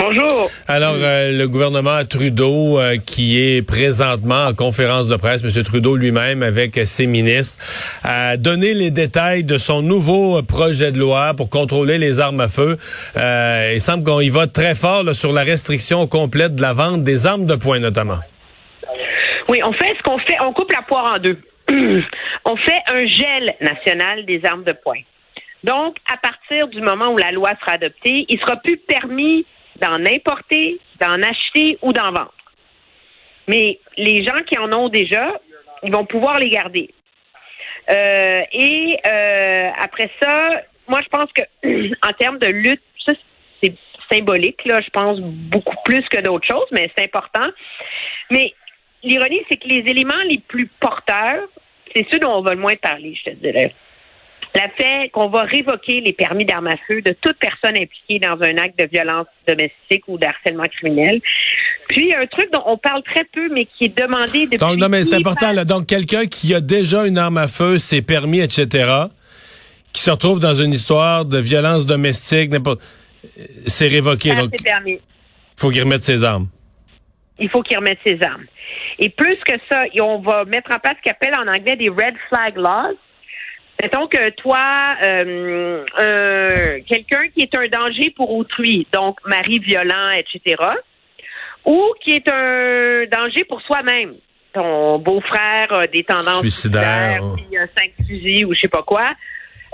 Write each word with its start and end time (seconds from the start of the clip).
Bonjour. 0.00 0.50
Alors, 0.66 0.94
euh, 0.96 1.30
le 1.30 1.46
gouvernement 1.46 2.02
Trudeau, 2.08 2.78
euh, 2.78 2.96
qui 2.96 3.38
est 3.38 3.60
présentement 3.60 4.46
en 4.46 4.54
conférence 4.54 5.08
de 5.08 5.16
presse, 5.16 5.44
M. 5.44 5.62
Trudeau 5.62 5.94
lui-même 5.94 6.42
avec 6.42 6.76
ses 6.86 7.06
ministres, 7.06 7.62
a 8.02 8.38
donné 8.38 8.72
les 8.72 8.90
détails 8.90 9.44
de 9.44 9.58
son 9.58 9.82
nouveau 9.82 10.42
projet 10.42 10.90
de 10.90 10.98
loi 10.98 11.34
pour 11.36 11.50
contrôler 11.50 11.98
les 11.98 12.18
armes 12.18 12.40
à 12.40 12.48
feu. 12.48 12.78
Euh, 13.18 13.72
il 13.74 13.80
semble 13.82 14.02
qu'on 14.02 14.20
y 14.20 14.30
va 14.30 14.46
très 14.46 14.74
fort 14.74 15.04
là, 15.04 15.12
sur 15.12 15.34
la 15.34 15.42
restriction 15.42 16.06
complète 16.06 16.54
de 16.54 16.62
la 16.62 16.72
vente 16.72 17.02
des 17.02 17.26
armes 17.26 17.44
de 17.44 17.56
poing, 17.56 17.78
notamment. 17.78 18.20
Oui, 19.48 19.60
on 19.62 19.72
fait 19.72 19.94
ce 19.98 20.02
qu'on 20.02 20.18
fait, 20.18 20.38
on 20.40 20.54
coupe 20.54 20.72
la 20.72 20.80
poire 20.80 21.16
en 21.16 21.18
deux. 21.18 21.38
on 22.46 22.56
fait 22.56 22.80
un 22.90 23.04
gel 23.04 23.54
national 23.60 24.24
des 24.24 24.40
armes 24.46 24.64
de 24.64 24.72
poing. 24.72 25.00
Donc, 25.62 25.96
à 26.10 26.16
partir 26.16 26.68
du 26.68 26.80
moment 26.80 27.12
où 27.12 27.18
la 27.18 27.32
loi 27.32 27.50
sera 27.60 27.72
adoptée, 27.72 28.24
il 28.30 28.40
sera 28.40 28.56
plus 28.56 28.78
permis 28.78 29.44
d'en 29.80 30.04
importer, 30.06 30.78
d'en 31.00 31.20
acheter 31.22 31.78
ou 31.82 31.92
d'en 31.92 32.12
vendre. 32.12 32.34
Mais 33.48 33.78
les 33.96 34.24
gens 34.24 34.42
qui 34.46 34.58
en 34.58 34.72
ont 34.72 34.88
déjà, 34.88 35.40
ils 35.82 35.92
vont 35.92 36.04
pouvoir 36.04 36.38
les 36.38 36.50
garder. 36.50 36.90
Euh, 37.90 38.42
et 38.52 38.98
euh, 39.06 39.70
après 39.80 40.10
ça, 40.22 40.62
moi 40.88 41.00
je 41.02 41.08
pense 41.08 41.30
que 41.32 41.42
en 42.06 42.12
termes 42.12 42.38
de 42.38 42.48
lutte, 42.48 42.82
ça 43.04 43.12
c'est 43.62 43.74
symbolique 44.10 44.64
là, 44.64 44.80
je 44.80 44.90
pense 44.90 45.18
beaucoup 45.20 45.76
plus 45.84 46.02
que 46.08 46.20
d'autres 46.20 46.46
choses, 46.46 46.68
mais 46.72 46.90
c'est 46.96 47.04
important. 47.04 47.48
Mais 48.30 48.54
l'ironie, 49.02 49.40
c'est 49.50 49.56
que 49.56 49.66
les 49.66 49.90
éléments 49.90 50.22
les 50.28 50.38
plus 50.38 50.66
porteurs, 50.78 51.48
c'est 51.94 52.06
ceux 52.10 52.18
dont 52.18 52.34
on 52.34 52.42
va 52.42 52.54
le 52.54 52.60
moins 52.60 52.76
parler, 52.76 53.14
je 53.16 53.30
te 53.30 53.36
dirais 53.36 53.74
la 54.54 54.68
fait 54.70 55.10
qu'on 55.10 55.28
va 55.28 55.42
révoquer 55.42 56.00
les 56.00 56.12
permis 56.12 56.44
d'armes 56.44 56.66
à 56.66 56.76
feu 56.88 57.02
de 57.02 57.14
toute 57.20 57.36
personne 57.38 57.76
impliquée 57.76 58.18
dans 58.18 58.40
un 58.42 58.56
acte 58.58 58.78
de 58.78 58.86
violence 58.86 59.26
domestique 59.46 60.04
ou 60.08 60.18
d'harcèlement 60.18 60.64
criminel. 60.64 61.20
Puis 61.88 62.14
un 62.14 62.26
truc 62.26 62.52
dont 62.52 62.62
on 62.66 62.76
parle 62.76 63.02
très 63.02 63.24
peu, 63.24 63.48
mais 63.52 63.66
qui 63.66 63.86
est 63.86 63.98
demandé 63.98 64.46
depuis. 64.46 64.58
Donc 64.58 64.76
non, 64.76 64.88
mais 64.88 65.04
c'est 65.04 65.16
important. 65.16 65.52
Là. 65.52 65.64
Donc 65.64 65.86
quelqu'un 65.86 66.26
qui 66.26 66.54
a 66.54 66.60
déjà 66.60 67.06
une 67.06 67.18
arme 67.18 67.38
à 67.38 67.48
feu, 67.48 67.78
ses 67.78 68.02
permis, 68.02 68.40
etc., 68.40 68.88
qui 69.92 70.02
se 70.02 70.10
retrouve 70.10 70.40
dans 70.40 70.54
une 70.54 70.72
histoire 70.72 71.24
de 71.24 71.38
violence 71.38 71.84
domestique, 71.84 72.50
n'importe, 72.50 72.80
c'est 73.66 73.88
révoqué. 73.88 74.34
donc, 74.34 74.50
permis. 74.62 74.92
Il 74.92 75.60
faut 75.60 75.70
qu'il 75.70 75.82
remette 75.82 76.02
ses 76.02 76.24
armes. 76.24 76.46
Il 77.38 77.48
faut 77.50 77.62
qu'il 77.62 77.76
remette 77.76 77.98
ses 78.06 78.18
armes. 78.22 78.44
Et 78.98 79.08
plus 79.08 79.36
que 79.46 79.52
ça, 79.70 79.84
on 80.00 80.20
va 80.20 80.44
mettre 80.44 80.70
en 80.72 80.78
place 80.78 80.94
ce 80.98 81.02
qu'on 81.02 81.10
appelle 81.10 81.34
en 81.34 81.48
anglais 81.48 81.76
des 81.76 81.88
red 81.88 82.14
flag 82.28 82.56
laws 82.56 82.96
Mettons 83.82 84.08
que 84.08 84.30
toi, 84.30 84.96
euh, 85.02 85.84
euh, 85.98 86.80
quelqu'un 86.86 87.28
qui 87.28 87.42
est 87.42 87.54
un 87.56 87.66
danger 87.68 88.10
pour 88.14 88.30
autrui, 88.36 88.86
donc 88.92 89.18
mari 89.24 89.58
violent, 89.58 90.10
etc., 90.10 90.62
ou 91.64 91.94
qui 92.02 92.12
est 92.12 92.28
un 92.28 93.04
danger 93.06 93.44
pour 93.44 93.62
soi-même. 93.62 94.12
Ton 94.52 94.98
beau-frère 94.98 95.72
a 95.72 95.86
des 95.86 96.04
tendances 96.04 96.40
suicidaires, 96.40 97.22
il 97.50 97.56
a 97.56 97.66
cinq 97.68 97.92
fusils 98.06 98.44
ou 98.44 98.54
je 98.54 98.60
sais 98.60 98.68
pas 98.68 98.82
quoi. 98.82 99.12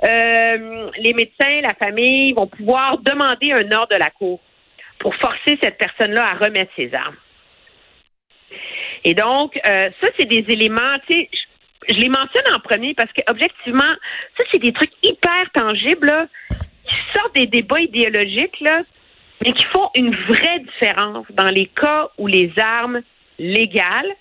Euh, 0.04 0.90
les 0.98 1.14
médecins, 1.14 1.60
la 1.62 1.74
famille 1.74 2.32
vont 2.32 2.46
pouvoir 2.46 2.98
demander 2.98 3.52
un 3.52 3.72
ordre 3.72 3.94
de 3.94 3.98
la 3.98 4.10
cour 4.10 4.40
pour 5.00 5.14
forcer 5.16 5.58
cette 5.62 5.78
personne-là 5.78 6.26
à 6.32 6.44
remettre 6.44 6.70
ses 6.76 6.94
armes. 6.94 7.16
Et 9.04 9.14
donc, 9.14 9.58
ça, 9.64 10.08
c'est 10.18 10.26
des 10.26 10.44
éléments, 10.48 10.98
tu 11.08 11.16
sais, 11.16 11.30
je 11.88 11.94
les 11.94 12.08
mentionne 12.08 12.54
en 12.54 12.60
premier 12.60 12.94
parce 12.94 13.12
que 13.12 13.22
objectivement, 13.30 13.94
ça 14.36 14.44
c'est 14.50 14.58
des 14.58 14.72
trucs 14.72 14.92
hyper 15.02 15.50
tangibles 15.54 16.28
qui 16.50 16.94
sortent 17.14 17.34
des 17.34 17.46
débats 17.46 17.80
idéologiques 17.80 18.60
là, 18.60 18.82
mais 19.44 19.52
qui 19.52 19.64
font 19.66 19.90
une 19.94 20.14
vraie 20.14 20.60
différence 20.60 21.26
dans 21.30 21.50
les 21.50 21.66
cas 21.66 22.08
où 22.18 22.26
les 22.26 22.52
armes 22.58 23.02
légales 23.38 24.14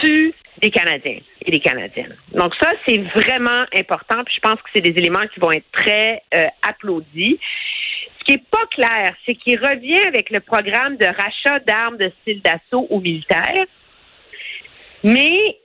tuent 0.00 0.34
des 0.60 0.70
Canadiens 0.70 1.20
et 1.44 1.50
des 1.50 1.60
Canadiennes. 1.60 2.16
Donc 2.32 2.54
ça 2.60 2.72
c'est 2.86 2.98
vraiment 2.98 3.64
important. 3.74 4.24
Puis 4.24 4.34
je 4.36 4.40
pense 4.40 4.60
que 4.60 4.68
c'est 4.74 4.80
des 4.80 4.98
éléments 4.98 5.26
qui 5.32 5.40
vont 5.40 5.52
être 5.52 5.70
très 5.72 6.22
euh, 6.34 6.46
applaudis. 6.66 7.38
Ce 8.18 8.24
qui 8.24 8.32
est 8.32 8.50
pas 8.50 8.66
clair, 8.70 9.14
c'est 9.24 9.34
qu'il 9.34 9.58
revient 9.60 10.04
avec 10.06 10.30
le 10.30 10.40
programme 10.40 10.96
de 10.96 11.06
rachat 11.06 11.60
d'armes 11.60 11.96
de 11.96 12.10
style 12.22 12.42
d'assaut 12.42 12.86
aux 12.90 13.00
militaires. 13.00 13.66
Mais 15.04 15.58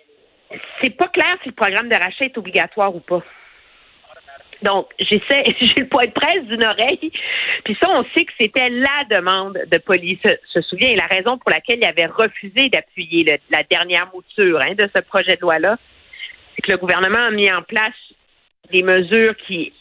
c'est 0.82 0.96
pas 0.96 1.08
clair 1.08 1.38
si 1.44 1.50
le 1.50 1.56
programme 1.56 1.90
de 1.90 1.96
rachat 1.96 2.26
est 2.26 2.38
obligatoire 2.38 2.96
ou 2.96 3.00
pas. 3.00 3.24
Donc, 4.62 4.90
j'essaie, 5.00 5.44
j'ai 5.62 5.82
le 5.82 5.88
poids 5.88 6.06
de 6.06 6.12
presse 6.12 6.44
d'une 6.46 6.64
oreille. 6.64 7.12
Puis 7.64 7.78
ça, 7.82 7.90
on 7.90 8.04
sait 8.16 8.26
que 8.26 8.34
c'était 8.40 8.70
la 8.70 9.06
demande 9.10 9.60
de 9.72 9.78
police, 9.80 10.20
se 10.54 10.62
souvient, 10.62 10.90
et 10.90 10.96
la 10.96 11.08
raison 11.08 11.38
pour 11.38 11.52
laquelle 11.52 11.80
il 11.80 11.86
avait 11.86 12.06
refusé 12.06 12.70
d'appuyer 12.70 13.40
la 13.50 13.64
dernière 13.64 14.10
mouture 14.14 14.60
hein, 14.62 14.74
de 14.78 14.88
ce 14.96 15.02
projet 15.02 15.36
de 15.36 15.42
loi-là, 15.42 15.78
c'est 16.56 16.62
que 16.62 16.72
le 16.72 16.78
gouvernement 16.78 17.28
a 17.28 17.32
mis 17.32 17.52
en 17.52 17.64
place 17.64 17.96
des 18.72 18.84
mesures 18.84 19.36
qui 19.48 19.74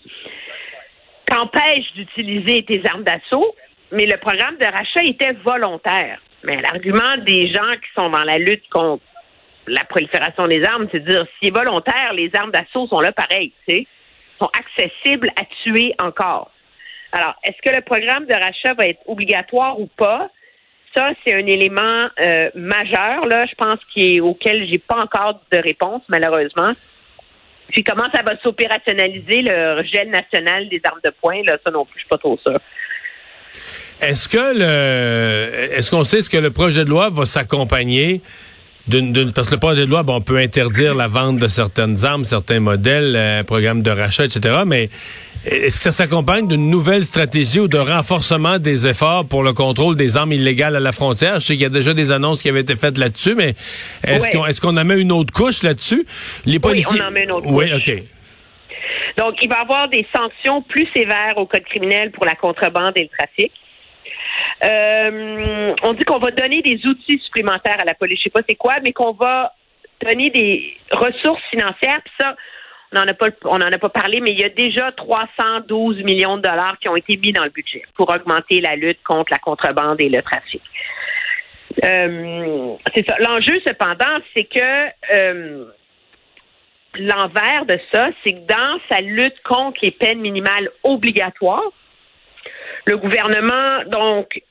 t'empêchent 1.26 1.92
d'utiliser 1.94 2.64
tes 2.64 2.82
armes 2.88 3.04
d'assaut, 3.04 3.54
mais 3.92 4.06
le 4.06 4.16
programme 4.16 4.56
de 4.56 4.66
rachat 4.66 5.02
était 5.04 5.32
volontaire. 5.44 6.20
Mais 6.42 6.60
l'argument 6.60 7.18
des 7.18 7.52
gens 7.52 7.72
qui 7.74 7.88
sont 7.94 8.08
dans 8.08 8.24
la 8.24 8.38
lutte 8.38 8.68
contre 8.70 9.02
la 9.66 9.84
prolifération 9.84 10.48
des 10.48 10.62
armes, 10.64 10.88
c'est 10.90 11.04
dire 11.04 11.26
si 11.38 11.48
est 11.48 11.54
volontaire, 11.54 12.12
les 12.14 12.30
armes 12.34 12.50
d'assaut 12.50 12.86
sont 12.88 13.00
là 13.00 13.12
pareil, 13.12 13.52
tu 13.68 13.76
sais, 13.76 13.86
sont 14.40 14.50
accessibles 14.58 15.30
à 15.36 15.44
tuer 15.62 15.94
encore. 16.00 16.50
Alors, 17.12 17.34
est-ce 17.44 17.56
que 17.68 17.74
le 17.74 17.82
programme 17.82 18.26
de 18.26 18.34
rachat 18.34 18.74
va 18.74 18.86
être 18.86 19.00
obligatoire 19.06 19.78
ou 19.78 19.86
pas? 19.86 20.30
Ça, 20.96 21.10
c'est 21.24 21.34
un 21.34 21.46
élément 21.46 22.08
euh, 22.20 22.50
majeur, 22.54 23.26
là, 23.26 23.46
je 23.46 23.54
pense, 23.54 23.78
qui 23.92 24.16
est, 24.16 24.20
auquel 24.20 24.68
j'ai 24.68 24.78
pas 24.78 24.96
encore 24.96 25.40
de 25.52 25.58
réponse, 25.58 26.02
malheureusement. 26.08 26.70
Puis 27.68 27.84
comment 27.84 28.10
ça 28.12 28.22
va 28.22 28.36
s'opérationnaliser, 28.42 29.42
le 29.42 29.84
gel 29.84 30.10
national 30.10 30.68
des 30.68 30.80
armes 30.84 31.00
de 31.04 31.12
poing, 31.20 31.42
là, 31.44 31.58
ça 31.64 31.70
non 31.70 31.84
plus, 31.84 31.94
je 31.96 32.00
suis 32.00 32.08
pas 32.08 32.18
trop 32.18 32.38
sûre. 32.38 32.58
Est-ce 34.00 34.28
que 34.28 34.58
le 34.58 35.74
est-ce 35.76 35.90
qu'on 35.90 36.04
sait 36.04 36.22
ce 36.22 36.30
que 36.30 36.38
le 36.38 36.50
projet 36.50 36.84
de 36.84 36.90
loi 36.90 37.10
va 37.10 37.26
s'accompagner 37.26 38.22
parce 39.34 39.48
que 39.48 39.54
le 39.54 39.60
projet 39.60 39.86
de 39.86 39.90
loi, 39.90 40.02
bon, 40.02 40.16
on 40.16 40.20
peut 40.20 40.38
interdire 40.38 40.94
la 40.94 41.08
vente 41.08 41.38
de 41.38 41.48
certaines 41.48 42.04
armes, 42.04 42.24
certains 42.24 42.60
modèles, 42.60 43.16
un 43.16 43.40
euh, 43.40 43.42
programme 43.44 43.82
de 43.82 43.90
rachat, 43.90 44.24
etc. 44.24 44.62
Mais 44.66 44.90
est-ce 45.44 45.78
que 45.78 45.84
ça 45.84 45.92
s'accompagne 45.92 46.48
d'une 46.48 46.68
nouvelle 46.68 47.04
stratégie 47.04 47.60
ou 47.60 47.68
de 47.68 47.78
renforcement 47.78 48.58
des 48.58 48.86
efforts 48.86 49.26
pour 49.26 49.42
le 49.42 49.52
contrôle 49.52 49.96
des 49.96 50.16
armes 50.16 50.32
illégales 50.32 50.76
à 50.76 50.80
la 50.80 50.92
frontière? 50.92 51.40
Je 51.40 51.46
sais 51.46 51.52
qu'il 51.54 51.62
y 51.62 51.66
a 51.66 51.70
déjà 51.70 51.94
des 51.94 52.12
annonces 52.12 52.42
qui 52.42 52.48
avaient 52.48 52.60
été 52.60 52.76
faites 52.76 52.98
là-dessus, 52.98 53.34
mais 53.34 53.54
est-ce 54.06 54.30
qu'on 54.32 54.44
est-ce 54.44 54.60
qu'on 54.60 54.76
en 54.76 54.84
met 54.84 55.00
une 55.00 55.12
autre 55.12 55.32
couche 55.32 55.62
là-dessus? 55.62 56.06
Les 56.44 56.58
policiers... 56.58 56.92
Oui, 56.92 57.00
on 57.02 57.08
en 57.08 57.10
met 57.10 57.24
une 57.24 57.32
autre 57.32 57.46
couche. 57.46 57.64
Oui, 57.64 57.72
OK. 57.72 58.02
Donc, 59.18 59.34
il 59.42 59.48
va 59.48 59.58
y 59.58 59.62
avoir 59.62 59.88
des 59.88 60.06
sanctions 60.14 60.62
plus 60.62 60.88
sévères 60.94 61.36
au 61.36 61.46
code 61.46 61.64
criminel 61.64 62.10
pour 62.10 62.24
la 62.24 62.34
contrebande 62.34 62.92
et 62.96 63.02
le 63.02 63.08
trafic. 63.08 63.52
Euh, 64.62 65.74
on 65.82 65.92
dit 65.94 66.04
qu'on 66.04 66.18
va 66.18 66.30
donner 66.30 66.62
des 66.62 66.84
outils 66.86 67.18
supplémentaires 67.24 67.80
à 67.80 67.84
la 67.84 67.94
police. 67.94 68.18
Je 68.18 68.24
sais 68.24 68.30
pas 68.30 68.42
c'est 68.48 68.56
quoi, 68.56 68.76
mais 68.82 68.92
qu'on 68.92 69.12
va 69.12 69.54
donner 70.06 70.30
des 70.30 70.76
ressources 70.92 71.42
financières. 71.50 72.00
Puis 72.04 72.14
ça, 72.20 72.36
on 72.92 72.98
n'en 72.98 73.06
a 73.06 73.14
pas, 73.14 73.26
a 73.26 73.78
pas 73.78 73.88
parlé, 73.88 74.20
mais 74.20 74.32
il 74.32 74.40
y 74.40 74.44
a 74.44 74.48
déjà 74.48 74.92
312 74.92 76.02
millions 76.02 76.36
de 76.36 76.42
dollars 76.42 76.78
qui 76.78 76.88
ont 76.88 76.96
été 76.96 77.16
mis 77.16 77.32
dans 77.32 77.44
le 77.44 77.50
budget 77.50 77.82
pour 77.94 78.12
augmenter 78.12 78.60
la 78.60 78.76
lutte 78.76 79.02
contre 79.02 79.32
la 79.32 79.38
contrebande 79.38 80.00
et 80.00 80.08
le 80.08 80.22
trafic. 80.22 80.62
Euh, 81.84 82.74
c'est 82.94 83.08
ça. 83.08 83.16
L'enjeu, 83.20 83.60
cependant, 83.66 84.18
c'est 84.36 84.44
que 84.44 85.14
euh, 85.14 85.64
l'envers 86.98 87.64
de 87.66 87.78
ça, 87.92 88.08
c'est 88.24 88.32
que 88.32 88.46
dans 88.46 88.80
sa 88.90 89.00
lutte 89.00 89.40
contre 89.44 89.78
les 89.82 89.92
peines 89.92 90.20
minimales 90.20 90.68
obligatoires, 90.82 91.70
le 92.86 92.96
gouvernement, 92.96 93.84
donc, 93.86 94.42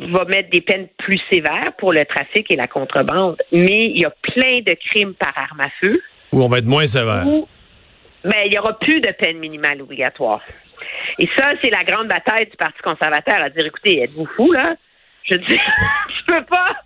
va 0.00 0.24
mettre 0.24 0.50
des 0.50 0.60
peines 0.60 0.88
plus 0.98 1.20
sévères 1.30 1.72
pour 1.78 1.92
le 1.92 2.04
trafic 2.04 2.50
et 2.50 2.56
la 2.56 2.68
contrebande, 2.68 3.36
mais 3.52 3.86
il 3.86 4.00
y 4.00 4.04
a 4.04 4.10
plein 4.10 4.60
de 4.60 4.74
crimes 4.74 5.14
par 5.14 5.32
arme 5.36 5.60
à 5.60 5.70
feu. 5.80 6.00
Où 6.32 6.42
on 6.42 6.48
va 6.48 6.58
être 6.58 6.66
moins 6.66 6.86
sévère. 6.86 7.24
mais 8.24 8.46
il 8.46 8.50
n'y 8.50 8.58
aura 8.58 8.78
plus 8.78 9.00
de 9.00 9.10
peine 9.12 9.38
minimale 9.38 9.82
obligatoire. 9.82 10.42
Et 11.18 11.28
ça, 11.36 11.52
c'est 11.62 11.70
la 11.70 11.84
grande 11.84 12.08
bataille 12.08 12.46
du 12.46 12.56
Parti 12.56 12.80
conservateur 12.82 13.36
à 13.36 13.50
dire, 13.50 13.66
écoutez, 13.66 14.02
êtes-vous 14.02 14.28
fou, 14.36 14.52
là? 14.52 14.76
Je 15.24 15.34
dis, 15.34 15.58
tu 16.18 16.24
peux 16.26 16.44
pas, 16.44 16.76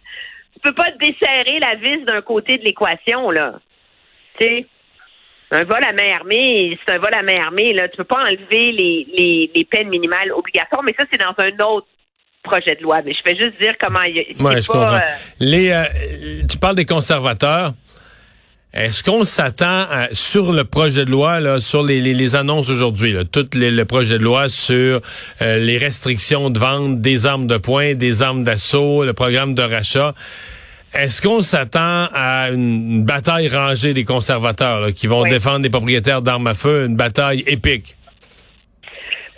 tu 0.54 0.60
peux 0.60 0.74
pas 0.74 0.90
desserrer 0.92 1.58
la 1.60 1.74
vis 1.76 2.04
d'un 2.04 2.22
côté 2.22 2.56
de 2.56 2.64
l'équation, 2.64 3.30
là. 3.30 3.54
Tu 4.38 4.46
sais? 4.46 4.66
Un 5.54 5.64
vol 5.64 5.84
à 5.84 5.92
main 5.92 6.14
armée, 6.14 6.78
c'est 6.82 6.94
un 6.94 6.98
vol 6.98 7.12
à 7.12 7.22
main 7.22 7.38
armée. 7.44 7.74
Là. 7.74 7.86
Tu 7.88 7.98
peux 7.98 8.04
pas 8.04 8.22
enlever 8.22 8.72
les, 8.72 9.06
les, 9.14 9.50
les 9.54 9.64
peines 9.66 9.90
minimales 9.90 10.32
obligatoires, 10.32 10.82
mais 10.82 10.94
ça, 10.98 11.04
c'est 11.12 11.20
dans 11.20 11.34
un 11.36 11.66
autre 11.66 11.86
projet 12.42 12.76
de 12.76 12.82
loi. 12.82 13.00
Mais 13.04 13.12
je 13.14 13.22
vais 13.24 13.36
juste 13.36 13.60
dire 13.60 13.74
comment 13.80 14.02
il 14.02 14.16
y 14.16 14.20
a. 14.20 14.42
Ouais, 14.42 14.60
je 14.60 14.66
comprends. 14.66 15.00
Les, 15.40 15.70
euh, 15.70 15.84
tu 16.48 16.58
parles 16.58 16.76
des 16.76 16.84
conservateurs. 16.84 17.74
Est-ce 18.74 19.02
qu'on 19.02 19.24
s'attend 19.24 19.84
sur 20.12 20.50
le 20.50 20.64
projet 20.64 21.04
de 21.04 21.10
loi, 21.10 21.40
là, 21.40 21.60
sur 21.60 21.82
les, 21.82 22.00
les, 22.00 22.34
annonces 22.34 22.70
aujourd'hui, 22.70 23.14
tout 23.30 23.46
les, 23.52 23.70
le 23.70 23.84
projet 23.84 24.16
de 24.16 24.24
loi 24.24 24.48
sur 24.48 25.02
euh, 25.42 25.58
les 25.58 25.76
restrictions 25.76 26.48
de 26.48 26.58
vente 26.58 27.02
des 27.02 27.26
armes 27.26 27.46
de 27.46 27.58
poing, 27.58 27.94
des 27.94 28.22
armes 28.22 28.44
d'assaut, 28.44 29.04
le 29.04 29.12
programme 29.12 29.54
de 29.54 29.60
rachat, 29.60 30.14
est-ce 30.94 31.22
qu'on 31.22 31.40
s'attend 31.40 32.08
à 32.12 32.50
une, 32.50 33.04
bataille 33.04 33.48
rangée 33.48 33.94
des 33.94 34.04
conservateurs 34.04 34.92
qui 34.94 35.06
vont 35.06 35.24
défendre 35.24 35.60
les 35.60 35.70
propriétaires 35.70 36.20
d'armes 36.20 36.46
à 36.46 36.54
feu, 36.54 36.86
une 36.86 36.96
bataille 36.96 37.44
épique? 37.46 37.96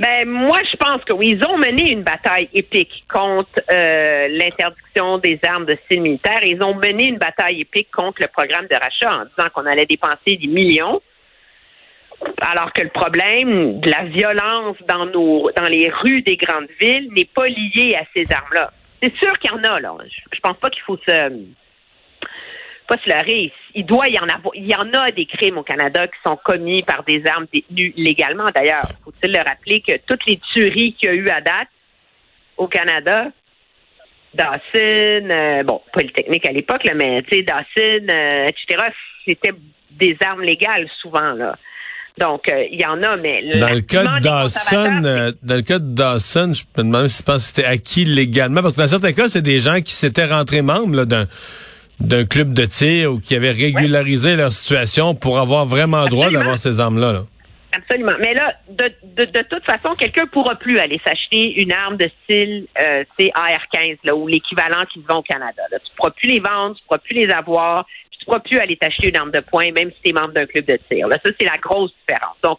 Ben 0.01 0.29
moi, 0.29 0.59
je 0.69 0.77
pense 0.77 1.05
que 1.05 1.13
oui, 1.13 1.37
ils 1.39 1.45
ont 1.47 1.57
mené 1.57 1.93
une 1.93 2.03
bataille 2.03 2.49
épique 2.53 3.05
contre 3.09 3.61
euh, 3.71 4.27
l'interdiction 4.29 5.19
des 5.19 5.39
armes 5.45 5.67
de 5.67 5.79
style 5.85 6.03
militaire. 6.03 6.41
Ils 6.43 6.61
ont 6.63 6.75
mené 6.75 7.07
une 7.07 7.19
bataille 7.19 7.61
épique 7.61 7.91
contre 7.93 8.21
le 8.21 8.29
programme 8.29 8.67
de 8.67 8.75
rachat 8.75 9.13
en 9.13 9.25
disant 9.25 9.51
qu'on 9.55 9.67
allait 9.67 9.87
dépenser 9.87 10.37
des 10.37 10.49
millions, 10.49 11.01
alors 12.41 12.73
que 12.73 12.83
le 12.83 12.89
problème 12.89 13.79
de 13.81 13.91
la 13.91 14.05
violence 14.05 14.77
dans 14.89 15.07
nos 15.07 15.51
dans 15.53 15.69
les 15.69 15.89
rues 16.03 16.23
des 16.23 16.37
grandes 16.37 16.69
villes 16.81 17.09
n'est 17.13 17.29
pas 17.33 17.47
lié 17.47 17.95
à 17.95 18.05
ces 18.15 18.33
armes-là. 18.33 18.73
C'est 19.01 19.15
sûr 19.17 19.39
qu'il 19.39 19.51
y 19.53 19.55
en 19.55 19.63
a 19.63 19.79
là. 19.79 19.95
Je, 20.33 20.41
pense 20.41 20.57
pas 20.57 20.71
qu'il 20.71 20.83
faut 20.83 20.99
se 21.07 21.31
pas 22.87 22.97
se 23.05 23.09
leurrer. 23.09 23.53
Il 23.75 23.87
doit 23.87 24.09
y 24.09 24.19
en 24.19 24.29
avoir. 24.29 24.55
Il 24.55 24.67
y 24.67 24.75
en 24.75 24.93
a 24.93 25.11
des 25.11 25.27
crimes 25.27 25.59
au 25.59 25.63
Canada 25.63 26.07
qui 26.07 26.19
sont 26.27 26.39
commis 26.45 26.83
par 26.83 27.05
des 27.05 27.23
armes 27.27 27.47
détenues 27.53 27.93
légalement. 27.97 28.47
D'ailleurs, 28.55 28.85
faut-il 29.05 29.33
le 29.33 29.39
rappeler 29.39 29.81
que 29.81 29.97
toutes 30.07 30.27
les 30.27 30.39
tueries 30.53 30.95
qu'il 30.95 31.09
y 31.09 31.13
a 31.13 31.15
eu 31.15 31.29
à 31.29 31.41
date 31.41 31.69
au 32.57 32.69
Canada, 32.69 33.29
Dawson, 34.35 35.29
euh, 35.31 35.63
bon, 35.63 35.81
Polytechnique 35.93 36.47
à 36.47 36.53
l'époque, 36.53 36.89
mais 36.95 37.23
tu 37.23 37.37
sais, 37.37 37.43
Dawson, 37.43 38.07
euh, 38.13 38.49
etc., 38.49 38.85
c'était 39.27 39.53
des 39.91 40.17
armes 40.25 40.43
légales 40.43 40.89
souvent, 41.01 41.33
là. 41.33 41.57
Donc, 42.17 42.49
euh, 42.49 42.65
il 42.71 42.81
y 42.81 42.87
en 42.87 43.03
a, 43.03 43.17
mais... 43.17 43.59
Dans 43.59 43.75
le 43.75 43.81
cas 43.81 44.05
de 44.05 44.21
Dawson, 44.21 45.35
dans 45.43 45.55
le 45.57 45.63
cas 45.63 45.81
de 45.81 45.95
Dawson, 45.95 46.53
je 46.55 46.63
me 46.77 46.87
demande 46.87 47.09
si 47.09 47.25
c'était 47.39 47.65
acquis 47.65 48.05
légalement, 48.05 48.63
parce 48.63 48.75
que 48.75 48.83
dans 48.83 48.87
certains 48.87 49.13
cas, 49.13 49.27
c'est 49.27 49.43
des 49.43 49.59
gens 49.59 49.81
qui 49.81 49.95
s'étaient 49.95 50.27
rentrés 50.27 50.63
membres 50.63 51.07
d'un 51.07 51.27
d'un 52.01 52.25
club 52.25 52.53
de 52.53 52.65
tir 52.65 53.13
ou 53.13 53.21
qui 53.21 53.35
avaient 53.35 53.53
régularisé 53.53 54.37
leur 54.37 54.53
situation 54.53 55.15
pour 55.15 55.39
avoir 55.39 55.67
vraiment 55.67 56.07
droit 56.07 56.31
d'avoir 56.31 56.59
ces 56.59 56.81
armes-là. 56.81 57.23
Absolument. 57.73 58.13
Mais 58.21 58.35
là, 58.35 58.55
de, 58.69 58.85
de, 59.03 59.25
de 59.25 59.43
toute 59.49 59.65
façon, 59.65 59.95
quelqu'un 59.97 60.27
pourra 60.27 60.55
plus 60.55 60.79
aller 60.79 61.01
s'acheter 61.05 61.61
une 61.61 61.73
arme 61.73 61.97
de 61.97 62.09
style 62.23 62.67
euh, 62.81 63.05
AR-15 63.19 63.99
là, 64.05 64.15
ou 64.15 64.29
l'équivalent 64.29 64.85
qu'ils 64.93 65.03
vont 65.03 65.17
au 65.17 65.23
Canada. 65.23 65.63
Là. 65.73 65.79
Tu 65.81 65.91
pourras 65.97 66.11
plus 66.11 66.29
les 66.29 66.41
vendre, 66.41 66.77
tu 66.77 66.83
pourras 66.87 66.99
plus 66.99 67.15
les 67.15 67.31
avoir, 67.31 67.85
tu 68.13 68.19
tu 68.25 68.27
pourras 68.27 68.41
plus 68.41 68.59
aller 68.59 68.77
t'acheter 68.77 69.11
une 69.11 69.17
arme 69.17 69.33
de 69.33 69.41
poing, 69.41 69.71
même 69.73 69.91
si 69.91 69.97
tu 70.03 70.11
es 70.11 70.13
membre 70.13 70.33
d'un 70.33 70.47
club 70.47 70.65
de 70.65 70.79
tir. 70.89 71.07
Là, 71.09 71.19
ça, 71.23 71.31
c'est 71.39 71.45
la 71.45 71.59
grosse 71.59 71.93
différence. 72.01 72.37
Donc, 72.43 72.59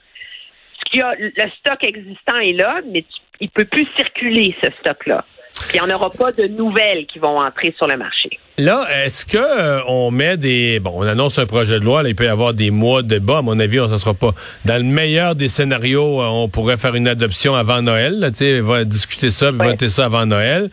ce 0.94 0.98
y 0.98 1.02
a, 1.02 1.16
le 1.18 1.52
stock 1.60 1.84
existant 1.84 2.38
est 2.38 2.54
là, 2.54 2.82
mais 2.86 3.02
tu, 3.02 3.20
il 3.40 3.50
peut 3.50 3.66
plus 3.66 3.88
circuler 3.96 4.56
ce 4.64 4.70
stock-là. 4.82 5.26
Puis 5.68 5.78
il 5.78 5.86
n'y 5.86 5.92
en 5.92 5.96
aura 5.96 6.10
pas 6.10 6.32
de 6.32 6.48
nouvelles 6.48 7.06
qui 7.06 7.20
vont 7.20 7.40
entrer 7.40 7.74
sur 7.78 7.88
le 7.88 7.98
marché. 7.98 8.40
Là, 8.58 8.86
est-ce 9.04 9.26
que 9.26 9.38
euh, 9.38 9.82
on 9.90 10.12
met 10.12 10.38
des 10.38 10.80
bon, 10.80 10.94
on 10.96 11.02
annonce 11.02 11.40
un 11.40 11.46
projet 11.46 11.78
de 11.78 11.84
loi, 11.84 12.04
là, 12.04 12.10
il 12.10 12.16
peut 12.16 12.24
y 12.24 12.30
avoir 12.30 12.54
des 12.54 12.72
mois 12.72 13.02
de 13.02 13.10
débat, 13.10 13.40
à 13.40 13.42
mon 13.42 13.60
avis, 13.60 13.82
on 13.82 13.90
ne 13.90 13.98
sera 13.98 14.14
pas 14.14 14.32
dans 14.64 14.78
le 14.78 14.90
meilleur 14.90 15.36
des 15.36 15.50
scénarios, 15.50 16.22
euh, 16.22 16.28
on 16.28 16.48
pourrait 16.48 16.78
faire 16.78 16.96
une 16.96 17.10
adoption 17.10 17.54
avant 17.54 17.82
Noël, 17.82 18.30
tu 18.32 18.38
sais, 18.38 18.62
va 18.62 18.86
discuter 18.86 19.30
ça, 19.30 19.52
voter 19.52 19.90
ça 19.90 20.06
avant 20.06 20.26
Noël. 20.26 20.70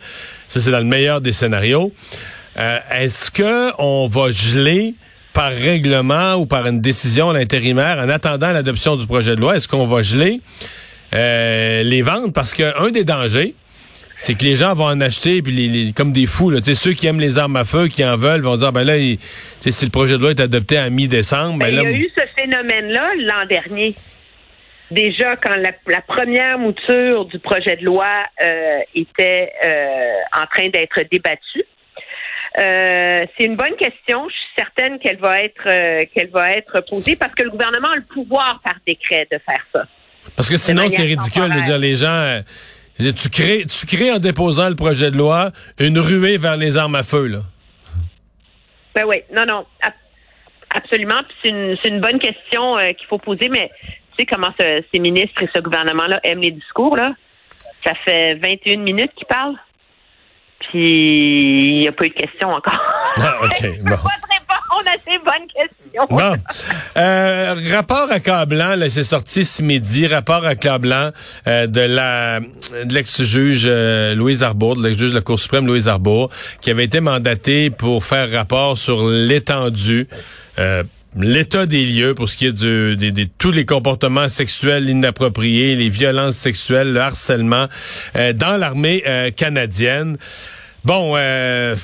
Ça 0.47 0.61
c'est 0.61 0.71
dans 0.71 0.79
le 0.79 0.85
meilleur 0.85 1.19
des 1.19 1.33
scénarios. 1.33 1.91
Euh, 2.57 2.77
est-ce 2.91 3.29
que 3.31 3.73
on 3.79 4.07
va 4.07 4.31
geler 4.31 4.95
par 5.33 5.51
règlement 5.51 6.35
ou 6.35 6.45
par 6.45 6.67
une 6.67 6.79
décision 6.79 7.31
à 7.31 7.33
l'intérimaire 7.33 7.97
en 7.99 8.07
attendant 8.07 8.53
l'adoption 8.53 8.95
du 8.95 9.05
projet 9.07 9.35
de 9.35 9.41
loi, 9.41 9.57
est-ce 9.57 9.67
qu'on 9.67 9.87
va 9.87 10.03
geler 10.03 10.39
les 11.11 12.01
ventes? 12.01 12.33
Parce 12.33 12.53
qu'un 12.53 12.91
des 12.91 13.03
dangers 13.03 13.55
c'est 14.17 14.37
que 14.37 14.43
les 14.43 14.55
gens 14.55 14.73
vont 14.73 14.85
en 14.85 15.01
acheter 15.01 15.41
puis 15.41 15.51
les, 15.51 15.93
comme 15.93 16.13
des 16.13 16.25
fous. 16.25 16.49
Là. 16.49 16.59
ceux 16.63 16.93
qui 16.93 17.07
aiment 17.07 17.19
les 17.19 17.37
armes 17.37 17.55
à 17.55 17.65
feu, 17.65 17.87
qui 17.87 18.05
en 18.05 18.17
veulent, 18.17 18.41
vont 18.41 18.57
dire 18.57 18.71
ben 18.71 18.83
là, 18.83 18.95
si 19.59 19.85
le 19.85 19.91
projet 19.91 20.13
de 20.13 20.21
loi 20.21 20.31
est 20.31 20.39
adopté 20.39 20.77
à 20.77 20.89
mi-décembre, 20.89 21.59
ben, 21.59 21.75
ben 21.75 21.83
il 21.83 21.83
y 21.83 21.85
a 21.85 21.91
eu 21.91 22.09
ce 22.15 22.23
phénomène-là 22.41 23.11
l'an 23.17 23.45
dernier. 23.45 23.95
Déjà, 24.91 25.35
quand 25.35 25.55
la, 25.55 26.01
première 26.01 26.59
mouture 26.59 27.25
du 27.25 27.39
projet 27.39 27.75
de 27.77 27.85
loi 27.85 28.25
euh, 28.43 28.79
était 28.93 29.51
euh, 29.65 30.39
en 30.39 30.45
train 30.45 30.69
d'être 30.69 31.01
débattue, 31.11 31.63
euh, 32.59 33.25
c'est 33.35 33.45
une 33.45 33.55
bonne 33.55 33.75
question. 33.75 34.29
Je 34.29 34.35
suis 34.35 34.49
certaine 34.55 34.99
qu'elle 34.99 35.17
va 35.17 35.41
être 35.41 36.05
qu'elle 36.13 36.29
va 36.29 36.51
être 36.51 36.81
posée 36.87 37.15
parce 37.15 37.33
que 37.33 37.41
le 37.41 37.49
gouvernement 37.49 37.89
a 37.89 37.95
le 37.95 38.03
pouvoir 38.03 38.61
par 38.63 38.75
décret 38.85 39.27
de 39.31 39.39
faire 39.39 39.65
ça. 39.73 39.87
Parce 40.35 40.49
que 40.49 40.57
sinon, 40.57 40.87
c'est 40.89 41.01
ridicule 41.01 41.49
de 41.49 41.65
dire 41.65 41.79
les 41.79 41.95
gens 41.95 42.43
tu 42.97 43.29
crées, 43.29 43.65
tu 43.65 43.85
crées 43.85 44.11
en 44.11 44.19
déposant 44.19 44.69
le 44.69 44.75
projet 44.75 45.11
de 45.11 45.17
loi 45.17 45.51
une 45.79 45.99
ruée 45.99 46.37
vers 46.37 46.57
les 46.57 46.77
armes 46.77 46.95
à 46.95 47.03
feu, 47.03 47.27
là. 47.27 47.39
Ben 48.95 49.05
oui, 49.07 49.23
non, 49.35 49.45
non, 49.45 49.65
absolument. 50.75 51.21
C'est 51.41 51.49
une, 51.49 51.75
une, 51.83 51.99
bonne 51.99 52.19
question 52.19 52.77
euh, 52.77 52.93
qu'il 52.93 53.07
faut 53.07 53.17
poser, 53.17 53.49
mais 53.49 53.71
tu 53.81 53.95
sais 54.19 54.25
comment 54.25 54.53
ces 54.57 54.99
ministres 54.99 55.41
et 55.41 55.49
ce 55.53 55.59
gouvernement-là 55.59 56.19
aiment 56.23 56.41
les 56.41 56.51
discours, 56.51 56.95
là? 56.95 57.13
Ça 57.83 57.93
fait 58.05 58.35
21 58.35 58.77
minutes 58.77 59.11
qu'ils 59.15 59.27
parlent, 59.27 59.57
puis 60.59 61.69
il 61.69 61.79
n'y 61.79 61.87
a 61.87 61.91
pas 61.91 62.05
eu 62.05 62.09
de 62.09 62.13
question 62.13 62.49
encore. 62.49 62.79
Ah, 63.17 63.39
OK, 63.43 63.79
bon. 63.83 63.95
On 64.83 64.89
a 64.89 64.93
ces. 65.05 65.19
Bon. 66.09 66.33
Euh, 66.97 67.55
rapport 67.71 68.11
accablant, 68.11 68.75
là, 68.75 68.89
c'est 68.89 69.03
sorti 69.03 69.45
ce 69.45 69.61
midi, 69.61 70.07
rapport 70.07 70.45
accablant 70.45 71.11
euh, 71.47 71.67
de 71.67 71.81
la 71.81 72.39
de 72.39 72.93
l'ex-juge 72.93 73.63
euh, 73.65 74.15
Louise 74.15 74.43
Arbour, 74.43 74.75
de 74.75 74.83
l'ex-juge 74.83 75.11
de 75.11 75.15
la 75.15 75.21
Cour 75.21 75.39
suprême 75.39 75.67
Louise 75.67 75.87
Arbour, 75.87 76.29
qui 76.61 76.71
avait 76.71 76.85
été 76.85 76.99
mandaté 76.99 77.69
pour 77.69 78.03
faire 78.03 78.31
rapport 78.31 78.77
sur 78.77 79.07
l'étendue 79.07 80.07
euh, 80.59 80.83
l'état 81.15 81.65
des 81.65 81.85
lieux 81.85 82.15
pour 82.15 82.29
ce 82.29 82.37
qui 82.37 82.47
est 82.47 82.51
de, 82.51 82.95
de, 82.95 83.27
tous 83.37 83.51
les 83.51 83.65
comportements 83.65 84.29
sexuels 84.29 84.89
inappropriés, 84.89 85.75
les 85.75 85.89
violences 85.89 86.35
sexuelles, 86.35 86.93
le 86.93 87.01
harcèlement 87.01 87.67
euh, 88.15 88.33
dans 88.33 88.57
l'armée 88.57 89.03
euh, 89.07 89.31
canadienne. 89.31 90.17
Bon, 90.85 91.13
euh, 91.15 91.75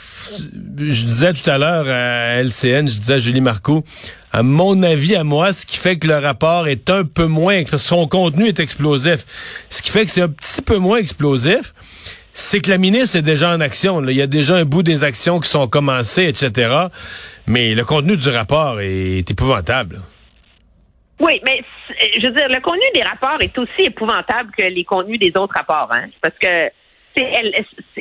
je 0.78 1.06
disais 1.06 1.32
tout 1.32 1.50
à 1.50 1.58
l'heure 1.58 1.88
à 1.88 2.42
LCN, 2.42 2.90
je 2.90 3.00
disais 3.00 3.14
à 3.14 3.18
Julie 3.18 3.40
Marcoux, 3.40 3.82
à 4.34 4.44
mon 4.44 4.84
avis, 4.84 5.16
à 5.16 5.24
moi, 5.24 5.54
ce 5.54 5.66
qui 5.66 5.78
fait 5.78 5.98
que 5.98 6.08
le 6.08 6.18
rapport 6.18 6.68
est 6.68 6.90
un 6.90 7.06
peu 7.06 7.26
moins, 7.26 7.64
son 7.78 8.08
contenu 8.08 8.48
est 8.48 8.60
explosif. 8.60 9.26
Ce 9.70 9.82
qui 9.82 9.90
fait 9.90 10.04
que 10.04 10.12
c'est 10.12 10.22
un 10.22 10.28
petit 10.28 10.62
peu 10.62 10.78
moins 10.78 10.98
explosif, 10.98 11.74
c'est 12.34 12.60
que 12.60 12.70
la 12.70 12.78
ministre 12.78 13.16
est 13.16 13.22
déjà 13.22 13.52
en 13.52 13.62
action. 13.62 14.06
Il 14.06 14.18
y 14.18 14.22
a 14.22 14.28
déjà 14.28 14.56
un 14.56 14.66
bout 14.66 14.84
des 14.84 15.06
actions 15.06 15.40
qui 15.40 15.48
sont 15.48 15.70
commencées, 15.70 16.28
etc. 16.28 16.88
Mais 17.48 17.74
le 17.76 17.86
contenu 17.86 18.18
du 18.18 18.30
rapport 18.30 18.82
est 18.82 19.32
épouvantable. 19.32 20.02
Oui, 21.22 21.40
mais 21.46 21.62
je 22.20 22.26
veux 22.26 22.34
dire, 22.34 22.50
le 22.50 22.62
contenu 22.62 22.84
des 22.94 23.04
rapports 23.04 23.42
est 23.42 23.58
aussi 23.58 23.84
épouvantable 23.86 24.52
que 24.58 24.66
les 24.66 24.84
contenus 24.84 25.20
des 25.20 25.32
autres 25.36 25.54
rapports, 25.56 25.90
hein? 25.94 26.08
Parce 26.22 26.36
que 26.38 26.70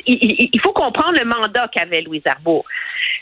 il, 0.05 0.61
faut 0.61 0.73
comprendre 0.73 1.17
le 1.19 1.25
mandat 1.25 1.67
qu'avait 1.69 2.01
Louise 2.01 2.21
Arbour. 2.25 2.65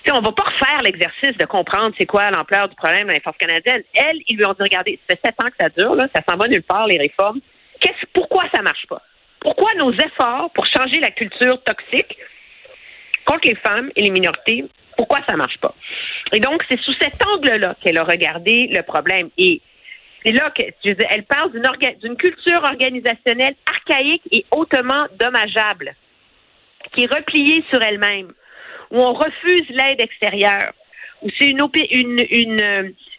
On 0.10 0.16
on 0.16 0.22
va 0.22 0.32
pas 0.32 0.44
refaire 0.44 0.82
l'exercice 0.84 1.38
de 1.38 1.46
comprendre 1.46 1.94
c'est 1.98 2.06
quoi 2.06 2.32
l'ampleur 2.32 2.70
du 2.70 2.75
problème 2.75 3.08
dans 3.08 3.13
les 3.13 3.20
forces 3.20 3.38
canadiennes. 3.38 3.84
Elle, 3.94 4.20
ils 4.27 4.38
lui 4.38 4.46
ont 4.46 4.54
dit, 4.54 4.63
regardez, 4.63 5.00
ça 5.08 5.16
fait 5.16 5.27
sept 5.27 5.36
ans 5.44 5.50
que 5.50 5.58
ça 5.60 5.70
dure, 5.70 5.96
ça 6.16 6.22
s'en 6.27 6.38
va 6.38 6.48
nulle 6.48 6.63
part, 6.63 6.88
les 6.88 6.98
réformes. 6.98 7.39
Qu'est-ce, 7.80 8.06
pourquoi 8.13 8.46
ça 8.54 8.62
marche 8.62 8.86
pas? 8.88 9.01
Pourquoi 9.39 9.74
nos 9.75 9.92
efforts 9.94 10.50
pour 10.54 10.66
changer 10.66 11.00
la 11.00 11.12
culture 11.12 11.62
toxique 11.63 12.18
contre 13.25 13.48
les 13.48 13.56
femmes 13.56 13.92
et 13.96 14.01
les 14.01 14.10
minorités, 14.10 14.66
pourquoi 14.98 15.20
ça 15.27 15.36
marche 15.36 15.58
pas? 15.60 15.75
Et 16.34 16.39
donc, 16.39 16.63
c'est 16.70 16.80
sous 16.80 16.94
cet 17.00 17.22
angle-là 17.25 17.75
qu'elle 17.82 17.98
a 17.98 18.04
regardé 18.04 18.68
le 18.68 18.82
problème. 18.82 19.30
Et 19.38 19.62
c'est 20.26 20.32
là 20.32 20.52
que 20.52 20.64
elle 20.84 21.24
parle 21.24 21.52
d'une 21.52 22.16
culture 22.18 22.64
organisationnelle 22.64 23.56
archaïque 23.66 24.24
et 24.32 24.46
hautement 24.52 25.08
dommageable, 25.20 25.96
qui 26.94 27.04
est 27.04 27.14
repliée 27.14 27.64
sur 27.70 27.82
elle-même, 27.82 28.32
où 28.92 29.00
on 29.00 29.14
refuse 29.14 29.70
l'aide 29.70 30.02
extérieure, 30.02 30.74
où 31.22 31.30
c'est 31.38 31.46
une, 31.46 31.66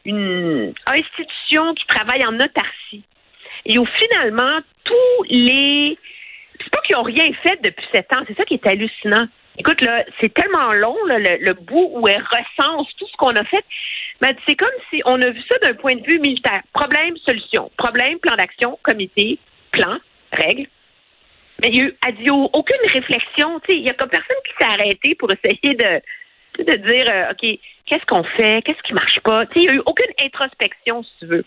une 0.05 0.75
institution 0.87 1.75
qui 1.75 1.87
travaille 1.87 2.25
en 2.27 2.35
autarcie, 2.35 3.05
et 3.65 3.79
où 3.79 3.87
finalement 3.87 4.61
tous 4.85 5.25
les 5.31 5.99
c'est 6.61 6.71
pas 6.71 6.81
qu'ils 6.81 6.97
ont 6.97 7.03
rien 7.03 7.33
fait 7.43 7.61
depuis 7.63 7.87
sept 7.93 8.13
ans, 8.15 8.23
c'est 8.27 8.37
ça 8.37 8.45
qui 8.45 8.55
est 8.55 8.67
hallucinant. 8.67 9.27
Écoute, 9.59 9.81
là, 9.81 10.05
c'est 10.21 10.33
tellement 10.33 10.73
long, 10.73 10.97
le, 11.07 11.45
le, 11.45 11.55
bout 11.55 11.91
où 11.95 12.07
elle 12.09 12.23
recense 12.23 12.87
tout 12.97 13.07
ce 13.07 13.17
qu'on 13.17 13.35
a 13.35 13.45
fait. 13.45 13.65
Mais 14.21 14.35
c'est 14.47 14.57
comme 14.57 14.69
si 14.91 15.01
on 15.05 15.21
a 15.21 15.31
vu 15.31 15.41
ça 15.51 15.59
d'un 15.59 15.75
point 15.75 15.95
de 15.95 16.05
vue 16.05 16.19
militaire. 16.19 16.63
Problème, 16.73 17.17
solution. 17.19 17.71
Problème, 17.77 18.19
plan 18.19 18.35
d'action, 18.37 18.79
comité, 18.83 19.39
plan, 19.71 19.99
règle. 20.33 20.67
Mais 21.61 21.69
il 21.69 21.77
y 21.77 21.81
a 21.81 21.85
eu, 21.85 21.97
a 22.07 22.13
dit, 22.13 22.31
aucune 22.31 22.91
réflexion. 22.93 23.61
Il 23.69 23.85
y 23.85 23.91
a 23.91 23.95
comme 23.95 24.09
personne 24.09 24.37
qui 24.45 24.53
s'est 24.59 24.73
arrêté 24.73 25.15
pour 25.15 25.29
essayer 25.33 25.75
de, 25.75 26.65
de 26.65 26.77
dire, 26.89 27.07
euh, 27.11 27.31
OK, 27.31 27.59
qu'est-ce 27.87 28.07
qu'on 28.07 28.25
fait? 28.25 28.63
Qu'est-ce 28.63 28.83
qui 28.83 28.93
marche 28.93 29.21
pas? 29.21 29.45
Il 29.57 29.63
n'y 29.63 29.69
a 29.69 29.75
eu 29.75 29.83
aucune 29.87 30.13
introspection, 30.23 31.03
si 31.03 31.11
tu 31.21 31.27
veux. 31.27 31.45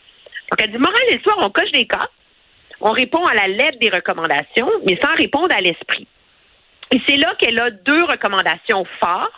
Donc, 0.51 0.61
elle 0.61 0.71
dit, 0.71 0.77
morale 0.77 0.99
et 1.09 1.19
soir, 1.19 1.37
on 1.39 1.49
coche 1.49 1.71
des 1.71 1.85
cas, 1.85 2.09
on 2.81 2.91
répond 2.91 3.25
à 3.25 3.33
la 3.33 3.47
lettre 3.47 3.79
des 3.79 3.89
recommandations, 3.89 4.69
mais 4.85 4.99
sans 5.01 5.15
répondre 5.15 5.55
à 5.55 5.61
l'esprit. 5.61 6.07
Et 6.93 7.01
c'est 7.07 7.15
là 7.15 7.33
qu'elle 7.39 7.59
a 7.59 7.71
deux 7.71 8.03
recommandations 8.03 8.85
fortes. 8.99 9.31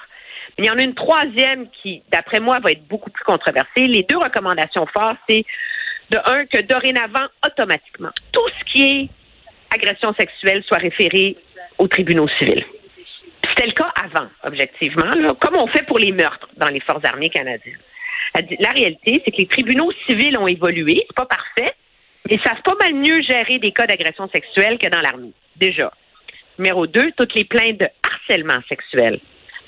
Il 0.57 0.65
y 0.65 0.69
en 0.69 0.77
a 0.77 0.83
une 0.83 0.93
troisième 0.93 1.67
qui, 1.81 2.03
d'après 2.11 2.39
moi, 2.39 2.59
va 2.59 2.71
être 2.71 2.87
beaucoup 2.87 3.09
plus 3.09 3.23
controversée. 3.23 3.85
Les 3.85 4.03
deux 4.03 4.17
recommandations 4.17 4.85
fortes, 4.87 5.17
c'est 5.27 5.45
de 6.11 6.19
un, 6.25 6.45
que 6.45 6.61
dorénavant, 6.61 7.27
automatiquement, 7.45 8.11
tout 8.31 8.47
ce 8.59 8.71
qui 8.71 8.83
est 8.83 9.09
agression 9.73 10.13
sexuelle 10.13 10.63
soit 10.67 10.77
référé 10.77 11.35
aux 11.79 11.87
tribunaux 11.87 12.27
civils. 12.39 12.63
C'était 13.49 13.67
le 13.67 13.73
cas 13.73 13.91
avant, 13.95 14.27
objectivement, 14.43 15.09
comme 15.39 15.57
on 15.57 15.67
fait 15.67 15.83
pour 15.83 15.97
les 15.97 16.11
meurtres 16.11 16.49
dans 16.57 16.69
les 16.69 16.79
forces 16.79 17.03
armées 17.03 17.29
canadiennes. 17.29 17.79
La 18.59 18.71
réalité, 18.71 19.21
c'est 19.23 19.31
que 19.31 19.37
les 19.37 19.47
tribunaux 19.47 19.91
civils 20.07 20.37
ont 20.37 20.47
évolué, 20.47 21.03
c'est 21.07 21.15
pas 21.15 21.25
parfait, 21.25 21.73
mais 22.29 22.39
savent 22.43 22.61
pas 22.63 22.75
mal 22.81 22.93
mieux 22.93 23.21
gérer 23.21 23.59
des 23.59 23.71
cas 23.71 23.85
d'agression 23.85 24.29
sexuelle 24.29 24.77
que 24.77 24.87
dans 24.87 25.01
l'armée, 25.01 25.33
déjà. 25.55 25.91
Numéro 26.57 26.87
deux, 26.87 27.11
toutes 27.17 27.33
les 27.35 27.45
plaintes 27.45 27.79
de 27.79 27.87
harcèlement 28.03 28.61
sexuel 28.69 29.19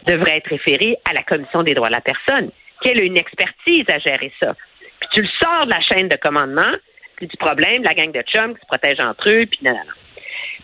devraient 0.07 0.38
être 0.38 0.50
référées 0.50 0.97
à 1.09 1.13
la 1.13 1.24
Commission 1.24 1.63
des 1.63 1.74
droits 1.74 1.89
de 1.89 1.95
la 1.95 2.01
personne, 2.01 2.51
qui 2.81 2.89
a 2.89 3.01
une 3.01 3.17
expertise 3.17 3.85
à 3.89 4.00
gérer 4.00 4.31
ça? 4.41 4.55
Puis 5.00 5.09
tu 5.13 5.21
le 5.21 5.29
sors 5.41 5.65
de 5.65 5.71
la 5.71 5.81
chaîne 5.81 6.07
de 6.07 6.15
commandement, 6.15 6.74
puis 7.17 7.27
du 7.27 7.38
problème, 7.38 7.83
la 7.83 7.93
gang 7.93 8.12
de 8.12 8.21
chums 8.21 8.55
qui 8.55 8.62
se 8.62 8.67
protègent 8.67 9.03
entre 9.03 9.29
eux, 9.29 9.45
puis 9.45 9.59
non, 9.63 9.71
non, 9.71 9.93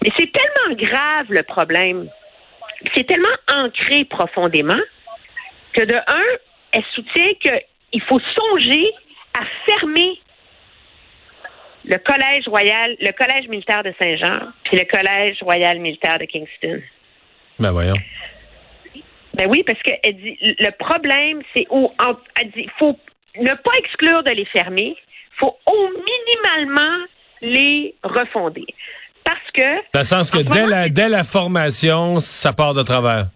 Mais 0.04 0.10
c'est 0.18 0.32
tellement 0.32 0.76
grave 0.76 1.28
le 1.30 1.44
problème, 1.44 2.10
c'est 2.96 3.06
tellement 3.06 3.28
ancré 3.50 4.06
profondément 4.06 4.80
que 5.74 5.82
de 5.82 5.96
un, 5.96 6.38
elle 6.74 6.84
soutient 6.94 7.34
qu'il 7.42 8.02
faut 8.04 8.20
songer 8.20 8.92
à 9.40 9.44
fermer 9.66 10.20
le 11.86 11.98
Collège 11.98 12.48
royal, 12.48 12.96
le 13.00 13.12
Collège 13.12 13.48
militaire 13.48 13.84
de 13.84 13.94
Saint-Jean, 14.00 14.40
puis 14.66 14.78
le 14.78 14.86
Collège 14.86 15.38
royal 15.42 15.80
militaire 15.80 16.20
de 16.20 16.26
Kingston. 16.26 16.82
Ben 17.60 17.72
voyons. 17.72 17.96
Ben 19.42 19.50
oui, 19.50 19.64
parce 19.66 19.80
qu'elle 19.82 20.16
dit 20.18 20.38
le 20.40 20.70
problème, 20.78 21.42
c'est 21.56 21.66
où 21.72 21.92
elle 22.40 22.52
dit 22.52 22.70
faut 22.78 22.96
ne 23.40 23.50
pas 23.56 23.72
exclure 23.80 24.22
de 24.24 24.34
les 24.34 24.46
fermer, 24.46 24.96
faut 25.40 25.58
au 25.66 25.90
minimalement 25.90 27.06
les 27.42 27.96
refonder. 28.04 28.68
Parce 29.24 29.40
que. 29.52 29.78
Dans 29.94 30.02
le 30.02 30.04
sens 30.04 30.30
que 30.30 30.44
dès 30.44 30.68
la, 30.68 30.90
dès 30.90 31.10
la 31.10 31.24
formation, 31.24 32.20
ça 32.20 32.54
part 32.54 32.76
de 32.76 32.84
travers. 32.84 33.30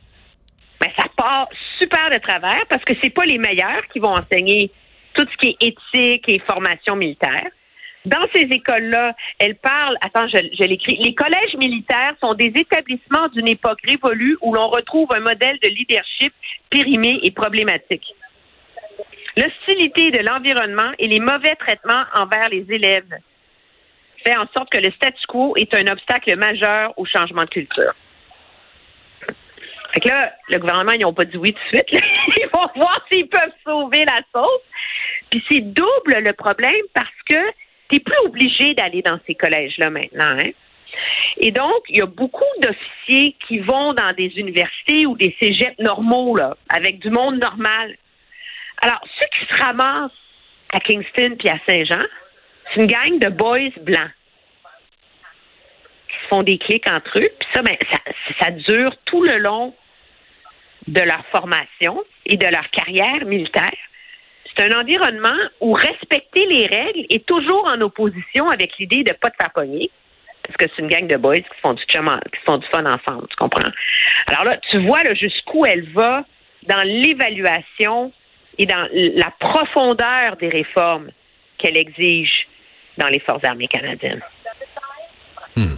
Ben, 0.79 0.91
ça 0.95 1.05
part 1.17 1.47
super 1.79 2.12
de 2.12 2.19
travers 2.19 2.67
parce 2.69 2.83
que 2.83 2.93
c'est 3.01 3.09
pas 3.09 3.25
les 3.25 3.39
meilleurs 3.39 3.88
qui 3.91 3.97
vont 3.97 4.13
enseigner 4.15 4.69
tout 5.15 5.25
ce 5.31 5.38
qui 5.38 5.57
est 5.59 5.74
éthique 5.74 6.25
et 6.27 6.39
formation 6.47 6.95
militaire. 6.95 7.47
Dans 8.05 8.27
ces 8.35 8.43
écoles-là, 8.43 9.15
elle 9.39 9.55
parle, 9.55 9.97
attends, 10.01 10.27
je, 10.27 10.63
l'écris, 10.63 10.97
les 10.97 11.15
collèges 11.15 11.55
militaires 11.57 12.13
sont 12.21 12.35
des 12.35 12.51
établissements 12.55 13.27
d'une 13.29 13.47
époque 13.47 13.79
révolue 13.83 14.38
où 14.41 14.53
l'on 14.53 14.67
retrouve 14.67 15.07
un 15.15 15.21
modèle 15.21 15.57
de 15.63 15.69
leadership 15.69 16.33
périmé 16.69 17.19
et 17.24 17.31
problématique. 17.31 18.05
L'hostilité 19.38 20.12
de 20.12 20.19
l'environnement 20.19 20.91
et 21.00 21.07
les 21.07 21.19
mauvais 21.19 21.55
traitements 21.55 22.03
envers 22.13 22.50
les 22.50 22.65
élèves 22.69 23.12
fait 24.25 24.38
en 24.38 24.45
sorte 24.55 24.69
que 24.71 24.79
le 24.79 24.91
statu 24.91 25.25
quo 25.27 25.55
est 25.57 25.74
un 25.74 25.88
obstacle 25.88 26.35
majeur 26.38 26.93
au 26.97 27.05
changement 27.05 27.43
de 27.43 27.50
culture. 27.50 27.93
Fait 29.93 30.00
que 30.01 30.09
là, 30.09 30.31
le 30.50 30.59
gouvernement, 30.59 30.91
ils 30.91 31.01
n'ont 31.01 31.13
pas 31.13 31.25
dit 31.25 31.38
oui 31.38 31.53
tout 31.53 31.59
de 31.71 31.77
suite. 31.77 32.03
Ils 32.38 32.50
vont 32.53 32.67
voir 32.75 33.05
s'ils 33.09 33.27
peuvent 33.27 33.53
sauver 33.63 34.03
la 34.05 34.19
sauce. 34.33 34.62
Puis 35.29 35.43
c'est 35.50 35.62
double 35.62 36.17
le 36.19 36.33
problème 36.33 36.74
parce 36.93 37.07
que 37.27 37.39
tu 37.89 37.96
n'es 37.96 38.00
plus 38.00 38.18
obligé 38.25 38.74
d'aller 38.74 39.01
dans 39.01 39.20
ces 39.27 39.36
collèges-là 39.36 39.89
maintenant. 39.89 40.38
Hein? 40.39 40.51
Et 41.38 41.51
donc, 41.51 41.84
il 41.89 41.98
y 41.98 42.01
a 42.01 42.06
beaucoup 42.06 42.44
d'officiers 42.62 43.36
qui 43.48 43.60
vont 43.60 43.94
dans 43.94 44.13
des 44.13 44.32
universités 44.38 45.06
ou 45.06 45.15
des 45.18 45.36
cégeps 45.42 45.77
normaux, 45.80 46.36
là, 46.36 46.56
avec 46.70 47.00
du 47.00 47.10
monde 47.10 47.39
normal. 47.39 47.96
Alors, 48.82 49.01
ceux 49.20 49.27
qui 49.38 49.46
se 49.46 49.63
ramassent 49.63 50.12
à 50.74 50.80
Kingston 50.80 51.36
puis 51.38 51.50
à 51.50 51.60
Saint-Jean, 51.68 52.04
c'est 52.74 52.82
une 52.82 52.88
gang 52.88 53.20
de 53.20 53.30
boys 53.30 53.72
blancs 53.82 54.12
qui 56.08 56.15
se 56.24 56.27
font 56.30 56.44
des 56.44 56.58
clics 56.58 56.89
entre 56.89 57.20
eux. 57.20 57.30
Puis 57.39 57.50
ça, 57.54 57.62
ben, 57.62 57.77
ça, 57.92 58.00
ça 58.39 58.51
dure 58.51 58.92
tout 59.06 59.24
le 59.24 59.38
long 59.38 59.75
de 60.88 61.01
leur 61.01 61.25
formation 61.27 62.04
et 62.25 62.38
de 62.38 62.48
leur 62.48 62.70
carrière 62.70 63.25
militaire. 63.25 63.74
C'est 64.57 64.71
un 64.71 64.79
environnement 64.79 65.38
où 65.59 65.74
respecter 65.74 66.45
les 66.45 66.65
règles 66.67 67.05
est 67.09 67.25
toujours 67.25 67.65
en 67.67 67.79
opposition 67.81 68.50
avec 68.50 68.77
l'idée 68.79 69.03
de 69.03 69.13
pas 69.13 69.29
te 69.29 69.35
faire 69.39 69.51
pogner. 69.51 69.91
Parce 70.43 70.57
que 70.57 70.65
c'est 70.75 70.81
une 70.81 70.88
gang 70.88 71.07
de 71.07 71.17
boys 71.17 71.38
qui 71.38 71.59
font 71.62 71.74
du 71.74 71.83
chum, 71.85 72.07
qui 72.31 72.39
font 72.45 72.57
du 72.57 72.67
fun 72.67 72.85
ensemble, 72.85 73.27
tu 73.29 73.35
comprends? 73.35 73.71
Alors 74.27 74.43
là, 74.43 74.57
tu 74.69 74.85
vois 74.85 75.01
jusqu'où 75.15 75.65
elle 75.65 75.89
va 75.91 76.24
dans 76.67 76.81
l'évaluation 76.85 78.12
et 78.57 78.65
dans 78.65 78.88
la 78.91 79.31
profondeur 79.39 80.38
des 80.38 80.50
réformes 80.50 81.09
qu'elle 81.57 81.77
exige 81.77 82.47
dans 82.97 83.07
les 83.07 83.19
Forces 83.19 83.43
armées 83.43 83.67
canadiennes. 83.67 84.21
Hmm. 85.55 85.75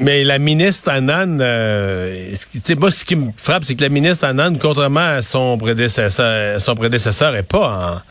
Mais 0.00 0.22
la 0.22 0.38
ministre 0.38 0.90
Annan, 0.90 1.38
euh, 1.40 2.32
moi, 2.78 2.90
ce 2.90 3.04
qui 3.04 3.16
me 3.16 3.32
frappe, 3.36 3.64
c'est 3.64 3.74
que 3.74 3.82
la 3.82 3.88
ministre 3.88 4.24
Annan, 4.24 4.56
contrairement 4.58 5.00
à 5.00 5.22
son 5.22 5.58
prédécesseur, 5.58 6.60
son 6.60 6.74
prédécesseur, 6.74 7.34
est 7.34 7.42
pas 7.42 8.02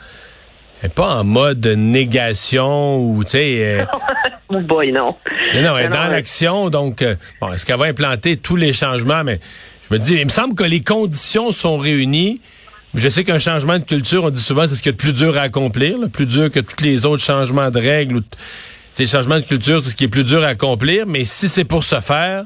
en, 0.83 0.85
est 0.85 0.93
pas 0.93 1.15
en 1.15 1.23
mode 1.23 1.65
négation 1.65 2.97
ou, 2.99 3.23
tu 3.23 3.31
sais. 3.31 3.55
Euh, 3.59 3.85
oh 4.49 4.59
boy, 4.59 4.91
non. 4.91 5.15
Mais 5.53 5.61
non, 5.61 5.77
elle 5.77 5.85
est 5.85 5.89
dans 5.89 6.07
l'action, 6.07 6.69
donc, 6.69 7.01
euh, 7.01 7.15
bon, 7.39 7.53
est-ce 7.53 7.65
qu'elle 7.65 7.79
va 7.79 7.85
implanter 7.85 8.35
tous 8.35 8.57
les 8.57 8.73
changements? 8.73 9.23
Mais 9.23 9.39
je 9.89 9.95
me 9.95 9.99
dis, 9.99 10.15
il 10.15 10.25
me 10.25 10.29
semble 10.29 10.55
que 10.55 10.65
les 10.65 10.81
conditions 10.81 11.51
sont 11.51 11.77
réunies. 11.77 12.41
Je 12.93 13.07
sais 13.07 13.23
qu'un 13.23 13.39
changement 13.39 13.79
de 13.79 13.83
culture, 13.85 14.25
on 14.25 14.29
dit 14.29 14.41
souvent, 14.41 14.67
c'est 14.67 14.75
ce 14.75 14.81
qui 14.81 14.89
est 14.89 14.93
le 14.93 14.97
plus 14.97 15.13
dur 15.13 15.37
à 15.37 15.41
accomplir, 15.41 15.97
le 15.97 16.09
plus 16.09 16.25
dur 16.25 16.51
que 16.51 16.59
tous 16.59 16.83
les 16.83 17.05
autres 17.05 17.23
changements 17.23 17.69
de 17.69 17.79
règles. 17.79 18.17
Ou 18.17 18.21
ces 18.97 19.05
changements 19.05 19.39
de 19.39 19.45
culture, 19.45 19.79
c'est 19.79 19.91
ce 19.91 19.95
qui 19.95 20.05
est 20.05 20.07
plus 20.07 20.23
dur 20.23 20.43
à 20.43 20.47
accomplir, 20.47 21.05
mais 21.05 21.23
si 21.23 21.49
c'est 21.49 21.65
pour 21.65 21.83
se 21.83 21.99
faire, 21.99 22.45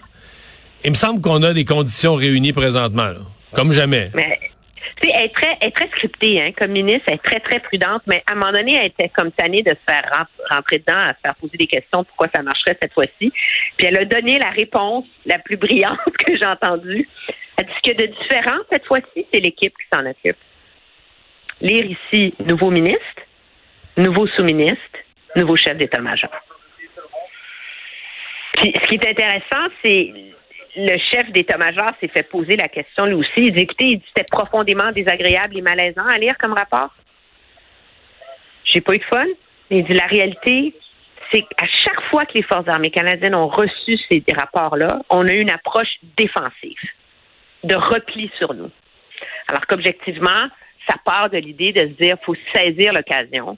il 0.83 0.89
me 0.89 0.95
semble 0.95 1.21
qu'on 1.21 1.43
a 1.43 1.53
des 1.53 1.63
conditions 1.63 2.13
réunies 2.13 2.51
présentement, 2.51 3.13
comme 3.53 3.71
jamais. 3.71 4.09
Mais, 4.13 4.37
elle 5.01 5.23
est 5.23 5.33
très, 5.33 5.57
elle 5.61 5.69
est 5.69 5.71
très 5.71 5.87
scriptée, 5.87 6.41
hein, 6.41 6.51
comme 6.59 6.71
ministre, 6.71 7.03
elle 7.07 7.13
est 7.13 7.23
très, 7.23 7.39
très 7.39 7.61
prudente, 7.61 8.01
mais 8.05 8.21
à 8.27 8.33
un 8.33 8.35
moment 8.35 8.51
donné, 8.51 8.75
elle 8.75 8.87
était 8.87 9.07
comme 9.07 9.31
tannée 9.31 9.63
de 9.63 9.69
se 9.69 9.93
faire 9.93 10.03
rentrer 10.49 10.79
dedans, 10.79 10.99
à 10.99 11.13
se 11.13 11.19
faire 11.23 11.35
poser 11.35 11.57
des 11.57 11.67
questions, 11.67 12.03
pourquoi 12.03 12.27
ça 12.35 12.43
marcherait 12.43 12.77
cette 12.81 12.91
fois-ci. 12.91 13.31
Puis 13.77 13.87
elle 13.87 13.97
a 13.97 14.03
donné 14.03 14.37
la 14.37 14.49
réponse 14.49 15.05
la 15.25 15.39
plus 15.39 15.55
brillante 15.55 15.99
que 16.27 16.35
j'ai 16.35 16.45
entendue. 16.45 17.07
Elle 17.55 17.65
dit 17.65 17.71
ce 17.81 17.91
que 17.91 17.95
de 17.95 18.07
différent 18.07 18.59
cette 18.69 18.85
fois-ci, 18.87 19.25
c'est 19.33 19.39
l'équipe 19.39 19.73
qui 19.77 19.87
s'en 19.97 20.05
occupe. 20.05 20.37
Lire 21.61 21.85
ici, 21.85 22.33
nouveau 22.45 22.71
ministre, 22.71 23.21
nouveau 23.95 24.27
sous-ministre, 24.27 24.99
nouveau 25.35 25.55
chef 25.55 25.77
d'état-major. 25.77 26.29
Ce 28.57 28.87
qui 28.87 28.95
est 28.95 29.09
intéressant, 29.09 29.73
c'est 29.83 30.13
le 30.75 30.97
chef 30.97 31.31
d'état-major 31.31 31.89
s'est 31.99 32.07
fait 32.07 32.23
poser 32.23 32.55
la 32.55 32.69
question 32.69 33.05
lui 33.05 33.15
aussi. 33.15 33.31
Il 33.37 33.53
dit, 33.53 33.61
écoutez, 33.61 33.85
il 33.85 33.97
dit, 33.97 34.05
c'était 34.07 34.25
profondément 34.31 34.91
désagréable 34.91 35.57
et 35.57 35.61
malaisant 35.61 36.05
à 36.05 36.17
lire 36.17 36.37
comme 36.37 36.53
rapport. 36.53 36.93
J'ai 38.65 38.81
pas 38.81 38.93
eu 38.93 38.99
de 38.99 39.03
fun. 39.03 39.25
Il 39.69 39.83
dit, 39.83 39.93
la 39.93 40.05
réalité, 40.05 40.73
c'est 41.31 41.41
qu'à 41.41 41.65
chaque 41.67 42.01
fois 42.09 42.25
que 42.25 42.33
les 42.35 42.43
Forces 42.43 42.67
armées 42.67 42.91
canadiennes 42.91 43.35
ont 43.35 43.47
reçu 43.47 43.97
ces 44.09 44.23
rapports-là, 44.33 45.01
on 45.09 45.27
a 45.27 45.31
eu 45.31 45.41
une 45.41 45.51
approche 45.51 45.97
défensive, 46.17 46.79
de 47.63 47.75
repli 47.75 48.31
sur 48.37 48.53
nous. 48.53 48.71
Alors 49.47 49.65
qu'objectivement, 49.65 50.47
ça 50.87 50.95
part 51.03 51.29
de 51.29 51.37
l'idée 51.37 51.73
de 51.73 51.81
se 51.81 52.01
dire, 52.01 52.17
faut 52.25 52.35
saisir 52.53 52.93
l'occasion 52.93 53.57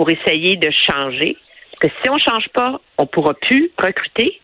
pour 0.00 0.08
essayer 0.08 0.56
de 0.56 0.70
changer. 0.86 1.36
Parce 1.72 1.92
que 1.92 2.00
si 2.02 2.08
on 2.08 2.14
ne 2.14 2.20
change 2.20 2.48
pas, 2.54 2.80
on 2.96 3.02
ne 3.02 3.08
pourra 3.08 3.34
plus 3.34 3.70
recruter. 3.76 4.40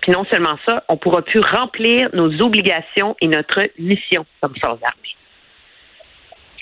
Puis 0.00 0.10
non 0.10 0.24
seulement 0.30 0.56
ça, 0.64 0.84
on 0.88 0.94
ne 0.94 0.98
pourra 0.98 1.20
plus 1.20 1.40
remplir 1.40 2.08
nos 2.14 2.32
obligations 2.40 3.14
et 3.20 3.28
notre 3.28 3.68
mission 3.78 4.24
comme 4.40 4.54
force 4.56 4.80
armée. 4.82 5.16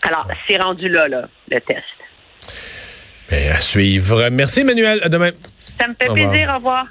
Alors, 0.02 0.26
c'est 0.48 0.60
rendu 0.60 0.88
là, 0.88 1.06
là, 1.06 1.28
le 1.48 1.60
test. 1.60 1.84
Bien, 3.30 3.52
à 3.52 3.60
suivre. 3.60 4.30
Merci, 4.32 4.62
Emmanuel. 4.62 4.98
À 5.04 5.08
demain. 5.08 5.30
Ça 5.78 5.86
me 5.86 5.94
fait 5.94 6.12
plaisir. 6.12 6.50
Au 6.50 6.56
revoir. 6.56 6.86